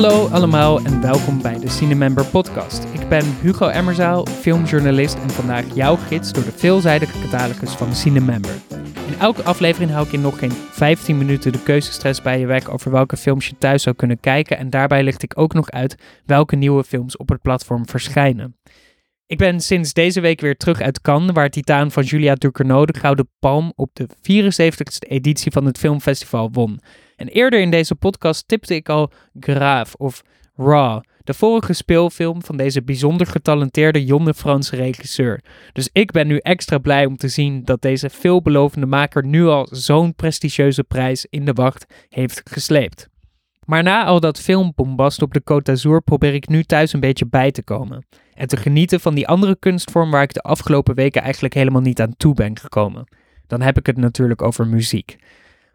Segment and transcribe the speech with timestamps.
[0.00, 2.84] Hallo allemaal en welkom bij de Cinemember podcast.
[2.84, 8.54] Ik ben Hugo Emmerzaal, filmjournalist en vandaag jouw gids door de veelzijdige catalogus van Cinemember.
[9.06, 12.70] In elke aflevering hou ik in nog geen 15 minuten de keuzestress bij je weg
[12.70, 15.96] over welke films je thuis zou kunnen kijken en daarbij licht ik ook nog uit
[16.26, 18.56] welke nieuwe films op het platform verschijnen.
[19.30, 22.98] Ik ben sinds deze week weer terug uit Cannes, waar Titaan van Julia Ducournau de
[22.98, 26.80] Gouden Palm op de 74ste editie van het filmfestival won.
[27.16, 30.22] En eerder in deze podcast tipte ik al Graaf of
[30.56, 35.40] Raw, de vorige speelfilm van deze bijzonder getalenteerde jonge Franse regisseur.
[35.72, 39.68] Dus ik ben nu extra blij om te zien dat deze veelbelovende maker nu al
[39.70, 43.08] zo'n prestigieuze prijs in de wacht heeft gesleept.
[43.70, 47.26] Maar na al dat filmbombast op de Côte d'Azur probeer ik nu thuis een beetje
[47.26, 48.06] bij te komen.
[48.34, 52.00] En te genieten van die andere kunstvorm waar ik de afgelopen weken eigenlijk helemaal niet
[52.00, 53.08] aan toe ben gekomen.
[53.46, 55.16] Dan heb ik het natuurlijk over muziek.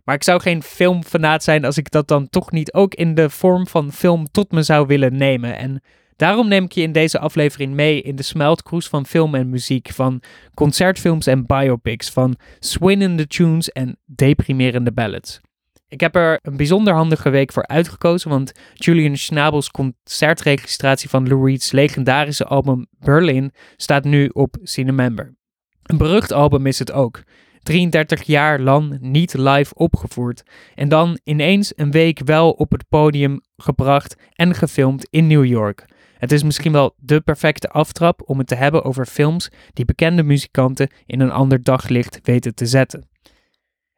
[0.03, 3.29] Maar ik zou geen filmfanaat zijn als ik dat dan toch niet ook in de
[3.29, 5.57] vorm van film tot me zou willen nemen.
[5.57, 5.81] En
[6.15, 9.89] daarom neem ik je in deze aflevering mee in de smeltkroes van film en muziek,
[9.91, 10.21] van
[10.53, 15.41] concertfilms en biopics, van swinnende tunes en deprimerende ballads.
[15.87, 21.45] Ik heb er een bijzonder handige week voor uitgekozen, want Julian Schnabels concertregistratie van Lou
[21.45, 25.35] Reed's legendarische album Berlin staat nu op Cinemember.
[25.83, 27.23] Een berucht album is het ook.
[27.59, 30.43] 33 jaar lang niet live opgevoerd.
[30.75, 35.85] En dan ineens een week wel op het podium gebracht en gefilmd in New York.
[36.17, 40.23] Het is misschien wel de perfecte aftrap om het te hebben over films die bekende
[40.23, 43.09] muzikanten in een ander daglicht weten te zetten.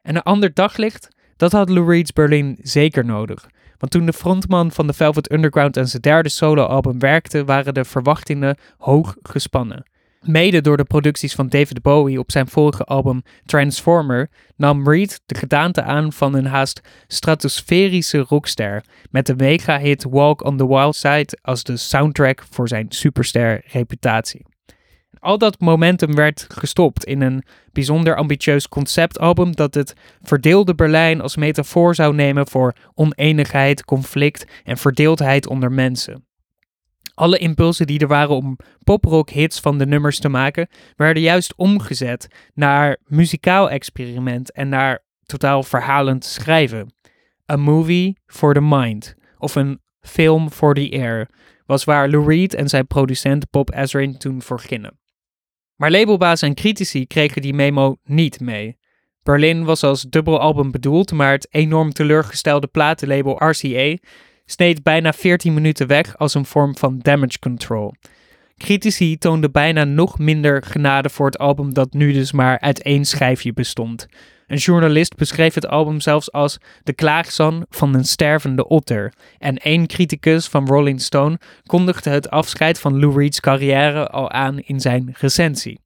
[0.02, 1.08] En een ander daglicht,
[1.38, 3.48] dat had Lou Reed's Berlin zeker nodig.
[3.78, 7.84] Want toen de frontman van de Velvet Underground aan zijn derde soloalbum werkte, waren de
[7.84, 9.84] verwachtingen hoog gespannen.
[10.20, 15.34] Mede door de producties van David Bowie op zijn vorige album Transformer nam Reed de
[15.34, 21.38] gedaante aan van een haast stratosferische rockster, met de mega-hit Walk on the Wild Side
[21.42, 24.46] als de soundtrack voor zijn superster reputatie.
[25.28, 31.36] Al dat momentum werd gestopt in een bijzonder ambitieus conceptalbum dat het verdeelde Berlijn als
[31.36, 36.26] metafoor zou nemen voor oneenigheid, conflict en verdeeldheid onder mensen.
[37.14, 41.54] Alle impulsen die er waren om poprock hits van de nummers te maken, werden juist
[41.56, 46.92] omgezet naar muzikaal experiment en naar totaal verhalend schrijven.
[47.52, 51.28] A movie for the mind, of een film for the air,
[51.66, 54.98] was waar Lou Reed en zijn producent Bob Ezrin toen voor gingen.
[55.78, 58.76] Maar labelbaas en critici kregen die memo niet mee.
[59.22, 63.96] Berlin was als dubbelalbum bedoeld, maar het enorm teleurgestelde platenlabel RCA
[64.44, 67.94] sneed bijna 14 minuten weg als een vorm van damage control.
[68.56, 73.04] Critici toonden bijna nog minder genade voor het album dat nu dus maar uit één
[73.04, 74.06] schijfje bestond.
[74.48, 79.12] Een journalist beschreef het album zelfs als de klaagzang van een stervende otter.
[79.38, 84.58] En één criticus van Rolling Stone kondigde het afscheid van Lou Reed's carrière al aan
[84.58, 85.80] in zijn recensie.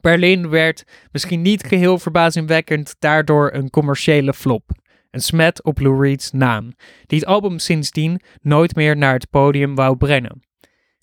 [0.00, 4.70] Berlin werd, misschien niet geheel verbazingwekkend, daardoor een commerciële flop.
[5.10, 6.72] Een smet op Lou Reed's naam,
[7.06, 10.47] die het album sindsdien nooit meer naar het podium wou brengen.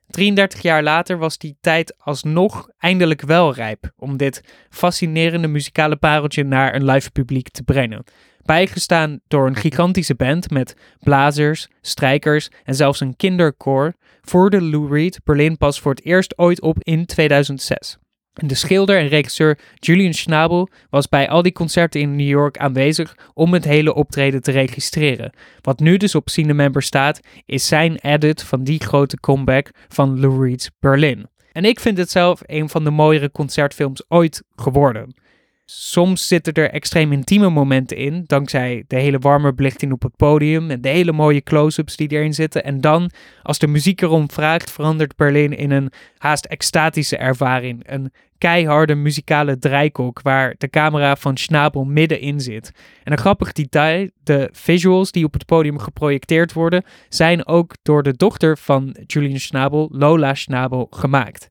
[0.07, 6.43] 33 jaar later was die tijd alsnog eindelijk wel rijp om dit fascinerende muzikale pareltje
[6.43, 8.03] naar een live publiek te brengen.
[8.41, 15.19] Bijgestaan door een gigantische band met blazers, strijkers en zelfs een kinderkoor, voerde Lou Reed
[15.23, 17.97] Berlin pas voor het eerst ooit op in 2006.
[18.35, 23.17] De schilder en regisseur Julian Schnabel was bij al die concerten in New York aanwezig
[23.33, 25.31] om het hele optreden te registreren.
[25.61, 30.47] Wat nu dus op Cinemember staat, is zijn edit van die grote comeback van Lou
[30.47, 31.27] Reed's Berlin.
[31.51, 35.15] En ik vind het zelf een van de mooiere concertfilms ooit geworden.
[35.67, 40.69] Soms zitten er extreem intieme momenten in, dankzij de hele warme belichting op het podium
[40.69, 42.63] en de hele mooie close-ups die erin zitten.
[42.63, 43.11] En dan,
[43.41, 47.83] als de muziek erom vraagt, verandert Berlin in een haast extatische ervaring.
[47.85, 52.71] Een keiharde muzikale draaikok waar de camera van Schnabel middenin zit.
[53.03, 58.03] En een grappig detail, de visuals die op het podium geprojecteerd worden, zijn ook door
[58.03, 61.49] de dochter van Julian Schnabel, Lola Schnabel, gemaakt.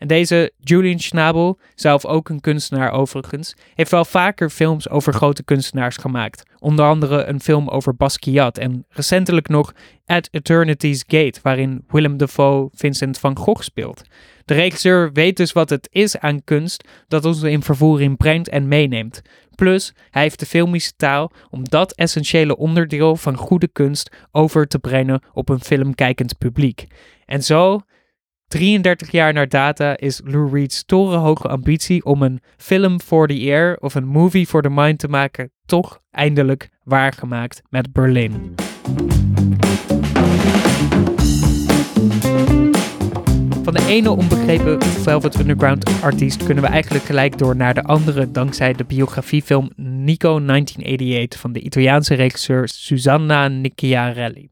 [0.00, 5.42] En deze Julian Schnabel, zelf ook een kunstenaar overigens, heeft wel vaker films over grote
[5.42, 6.42] kunstenaars gemaakt.
[6.58, 9.72] Onder andere een film over Basquiat en recentelijk nog
[10.06, 14.02] At Eternity's Gate, waarin Willem Dafoe Vincent van Gogh speelt.
[14.44, 18.68] De regisseur weet dus wat het is aan kunst dat ons in vervoering brengt en
[18.68, 19.22] meeneemt.
[19.54, 24.78] Plus, hij heeft de filmische taal om dat essentiële onderdeel van goede kunst over te
[24.78, 26.86] brengen op een filmkijkend publiek.
[27.26, 27.80] En zo
[28.50, 33.76] 33 jaar na data is Lou Reed's torenhoge ambitie om een film for the air
[33.80, 38.54] of een movie for the mind te maken toch eindelijk waargemaakt met Berlin.
[43.62, 48.30] Van de ene onbegrepen Velvet Underground artiest kunnen we eigenlijk gelijk door naar de andere
[48.30, 54.48] dankzij de biografiefilm Nico 1988 van de Italiaanse regisseur Susanna Nicciarelli.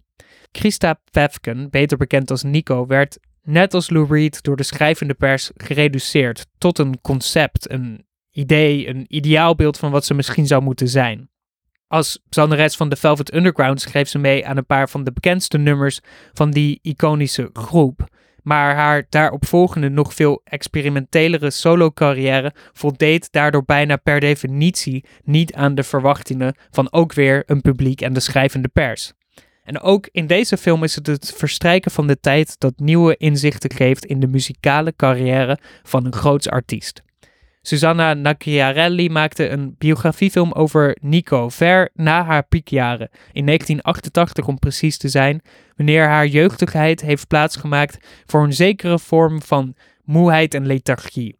[0.53, 3.19] Christa Pevken, beter bekend als Nico, werd
[3.49, 9.05] net als Lou Reed door de schrijvende pers gereduceerd tot een concept, een idee, een
[9.09, 11.31] ideaalbeeld van wat ze misschien zou moeten zijn.
[11.87, 15.59] Als zangeres van de Velvet Underground schreef ze mee aan een paar van de bekendste
[15.59, 16.01] nummers
[16.33, 18.17] van die iconische groep.
[18.43, 25.83] Maar haar daaropvolgende nog veel experimentelere solo-carrière voldeed daardoor bijna per definitie niet aan de
[25.83, 29.13] verwachtingen van ook weer een publiek en de schrijvende pers.
[29.69, 33.73] En ook in deze film is het het verstrijken van de tijd dat nieuwe inzichten
[33.73, 37.03] geeft in de muzikale carrière van een groots artiest.
[37.63, 44.97] Susanna Nacchiarelli maakte een biografiefilm over Nico ver na haar piekjaren, in 1988 om precies
[44.97, 45.43] te zijn,
[45.77, 49.75] wanneer haar jeugdigheid heeft plaatsgemaakt voor een zekere vorm van
[50.05, 51.38] moeheid en lethargie.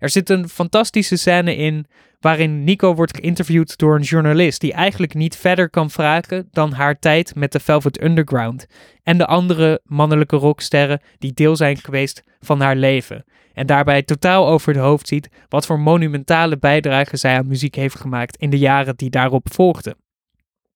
[0.00, 1.86] Er zit een fantastische scène in
[2.20, 6.98] waarin Nico wordt geïnterviewd door een journalist die eigenlijk niet verder kan vragen dan haar
[6.98, 8.66] tijd met de Velvet Underground
[9.02, 13.24] en de andere mannelijke rocksterren die deel zijn geweest van haar leven.
[13.52, 17.98] En daarbij totaal over het hoofd ziet wat voor monumentale bijdrage zij aan muziek heeft
[17.98, 19.96] gemaakt in de jaren die daarop volgden.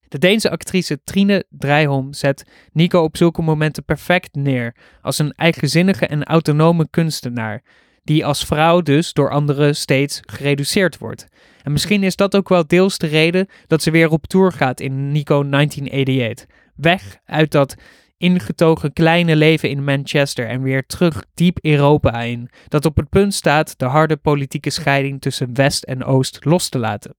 [0.09, 6.07] De Deense actrice Trine Drijholm zet Nico op zulke momenten perfect neer als een eigenzinnige
[6.07, 7.63] en autonome kunstenaar,
[8.05, 11.27] die als vrouw dus door anderen steeds gereduceerd wordt.
[11.63, 14.81] En misschien is dat ook wel deels de reden dat ze weer op tour gaat
[14.81, 16.47] in Nico 1988.
[16.75, 17.75] Weg uit dat
[18.17, 23.35] ingetogen kleine leven in Manchester en weer terug diep Europa in, dat op het punt
[23.35, 27.15] staat de harde politieke scheiding tussen West en Oost los te laten.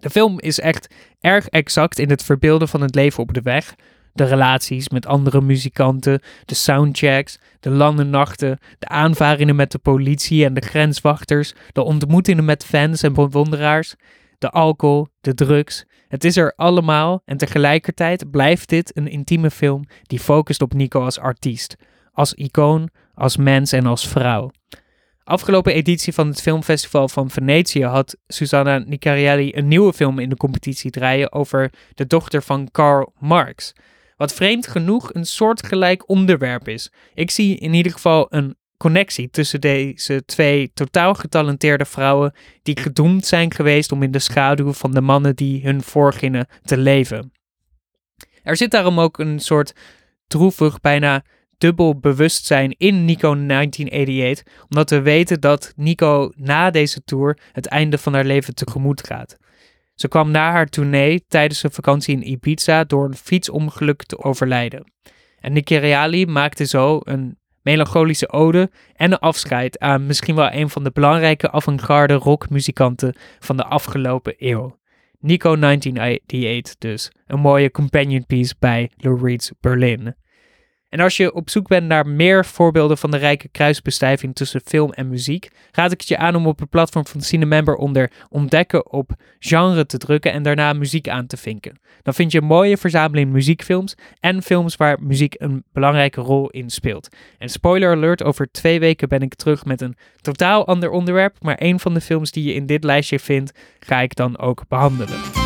[0.00, 3.74] De film is echt erg exact in het verbeelden van het leven op de weg,
[4.12, 10.44] de relaties met andere muzikanten, de soundchecks, de lange nachten, de aanvaringen met de politie
[10.44, 13.94] en de grenswachters, de ontmoetingen met fans en bewonderaars,
[14.38, 15.84] de alcohol, de drugs.
[16.08, 21.04] Het is er allemaal en tegelijkertijd blijft dit een intieme film die focust op Nico
[21.04, 21.76] als artiest,
[22.12, 24.50] als icoon, als mens en als vrouw.
[25.24, 30.36] Afgelopen editie van het filmfestival van Venetië had Susanna Nicarielli een nieuwe film in de
[30.36, 33.72] competitie draaien over de dochter van Karl Marx.
[34.22, 36.90] Wat vreemd genoeg een soortgelijk onderwerp is.
[37.14, 43.26] Ik zie in ieder geval een connectie tussen deze twee totaal getalenteerde vrouwen die gedoemd
[43.26, 47.32] zijn geweest om in de schaduw van de mannen die hun voorgingen te leven.
[48.42, 49.72] Er zit daarom ook een soort
[50.26, 51.24] droevig, bijna
[51.58, 57.98] dubbel bewustzijn in Nico 1988, omdat we weten dat Nico na deze tour het einde
[57.98, 59.36] van haar leven tegemoet gaat.
[60.02, 64.92] Ze kwam na haar tournee tijdens een vakantie in Ibiza door een fietsongeluk te overlijden.
[65.40, 70.84] En Nicky maakte zo een melancholische ode en een afscheid aan misschien wel een van
[70.84, 74.78] de belangrijke avant-garde rockmuzikanten van de afgelopen eeuw.
[75.18, 80.14] Nico 1988 dus, een mooie companion piece bij Lou Reed's Berlin.
[80.92, 84.92] En als je op zoek bent naar meer voorbeelden van de rijke kruisbestuiving tussen film
[84.92, 88.92] en muziek, raad ik het je aan om op het platform van Cinemember onder ontdekken
[88.92, 91.80] op genre te drukken en daarna muziek aan te vinken.
[92.02, 96.70] Dan vind je een mooie verzameling muziekfilms en films waar muziek een belangrijke rol in
[96.70, 97.08] speelt.
[97.38, 101.56] En spoiler alert, over twee weken ben ik terug met een totaal ander onderwerp, maar
[101.58, 105.41] een van de films die je in dit lijstje vindt, ga ik dan ook behandelen.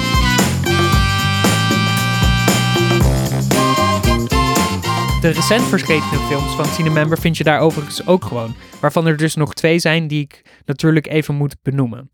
[5.21, 8.55] De recent verschenen films van Cinemember vind je daar overigens ook gewoon.
[8.81, 12.11] Waarvan er dus nog twee zijn die ik natuurlijk even moet benoemen.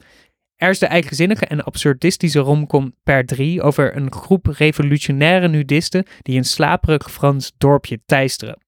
[0.57, 6.37] Er is de eigenzinnige en absurdistische romcom Per 3 over een groep revolutionaire nudisten die
[6.37, 8.59] een slaperig Frans dorpje teisteren.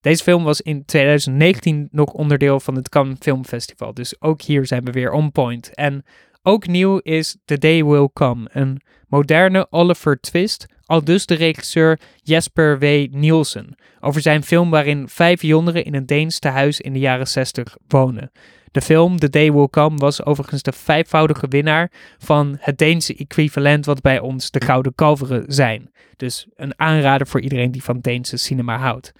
[0.00, 4.66] Deze film was in 2019 nog onderdeel van het Cannes Film Festival, dus ook hier
[4.66, 5.74] zijn we weer on point.
[5.74, 6.04] En
[6.48, 11.98] ook nieuw is The Day Will Come, een moderne Oliver Twist al dus de regisseur
[12.22, 13.06] Jesper W.
[13.10, 17.76] Nielsen over zijn film waarin vijf jongeren in een Deens tehuis in de jaren 60
[17.88, 18.30] wonen.
[18.70, 23.86] De film The Day Will Come was overigens de vijfvoudige winnaar van het Deense equivalent
[23.86, 25.90] wat bij ons de Gouden Kalveren zijn.
[26.16, 29.12] Dus een aanrader voor iedereen die van Deense cinema houdt.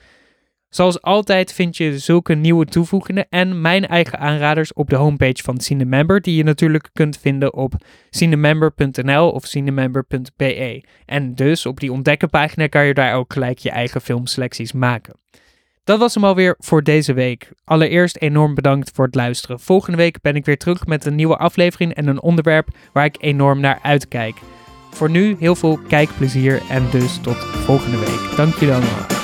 [0.69, 5.61] Zoals altijd vind je zulke nieuwe toevoegingen en mijn eigen aanraders op de homepage van
[5.61, 7.75] Cinemember, die je natuurlijk kunt vinden op
[8.11, 10.85] cinemember.nl of cinemember.be.
[11.05, 15.15] En dus op die ontdekkenpagina kan je daar ook gelijk je eigen filmselecties maken.
[15.85, 17.53] Dat was hem alweer voor deze week.
[17.65, 19.61] Allereerst enorm bedankt voor het luisteren.
[19.61, 23.17] Volgende week ben ik weer terug met een nieuwe aflevering en een onderwerp waar ik
[23.21, 24.37] enorm naar uitkijk.
[24.91, 28.37] Voor nu heel veel kijkplezier en dus tot volgende week.
[28.37, 29.18] Dank jullie allemaal.